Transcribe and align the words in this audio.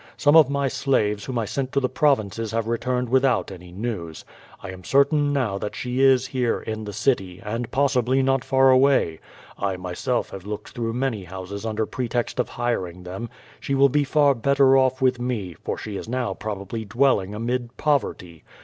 Some 0.17 0.35
of 0.35 0.49
my 0.49 0.67
slaves 0.67 1.25
whom 1.25 1.37
I 1.37 1.45
sent 1.45 1.71
to 1.73 1.79
the 1.79 1.87
provinces 1.87 2.53
have 2.53 2.65
returned 2.67 3.07
without 3.07 3.51
any 3.51 3.71
news. 3.71 4.25
I 4.59 4.71
am 4.71 4.83
certain 4.83 5.31
now 5.31 5.59
that 5.59 5.75
she 5.75 6.01
is 6.01 6.25
here 6.25 6.59
in 6.59 6.85
the 6.85 6.91
citv, 6.91 7.39
and 7.45 7.69
possibly 7.69 8.23
not 8.23 8.43
far 8.43 8.71
away. 8.71 9.19
I 9.59 9.77
myself 9.77 10.31
have 10.31 10.43
looked 10.47 10.69
through 10.69 10.93
many 10.93 11.25
houses 11.25 11.67
under 11.67 11.85
pretext 11.85 12.39
of 12.39 12.49
hiring 12.49 13.03
them. 13.03 13.29
She 13.59 13.75
will 13.75 13.89
be 13.89 14.03
far 14.03 14.33
better 14.33 14.75
off 14.75 15.03
with 15.03 15.19
me, 15.21 15.53
for 15.63 15.77
she 15.77 15.97
is 15.97 16.09
now 16.09 16.33
probably 16.33 16.83
dwelling 16.83 17.35
amid 17.35 17.77
poverty. 17.77 18.43